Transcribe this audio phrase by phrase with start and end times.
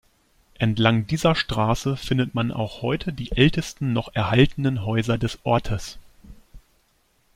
[0.57, 5.99] Entlang dieser Straße findet man auch heute die ältesten noch erhaltenen Häuser des Ortes.